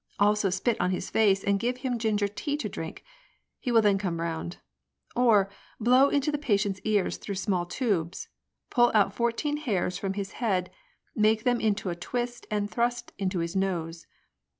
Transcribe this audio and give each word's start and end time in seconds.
Also 0.17 0.49
spit 0.49 0.81
on 0.81 0.89
his 0.89 1.11
face 1.11 1.43
and 1.43 1.59
give 1.59 1.77
him 1.85 1.99
ginger 1.99 2.27
tea 2.27 2.57
to 2.57 2.67
drink; 2.67 3.03
he 3.59 3.71
will 3.71 3.83
then 3.83 3.99
come 3.99 4.19
round. 4.19 4.57
Or, 5.15 5.47
Blow 5.79 6.09
into 6.09 6.31
the 6.31 6.39
patient's 6.39 6.81
ears 6.83 7.17
through 7.17 7.35
small 7.35 7.67
tubes, 7.67 8.27
pull 8.71 8.91
out 8.95 9.13
fourteen 9.13 9.57
hairs 9.57 9.99
from 9.99 10.13
his 10.13 10.31
head, 10.31 10.71
make 11.15 11.43
them 11.43 11.61
into 11.61 11.91
a 11.91 11.95
twist 11.95 12.47
and 12.49 12.67
thrust 12.67 13.11
into 13.19 13.41
his 13.41 13.55
nose. 13.55 14.07